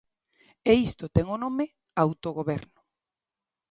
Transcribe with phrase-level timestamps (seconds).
[0.71, 1.65] E isto ten o nome:
[2.03, 2.79] autogoberno.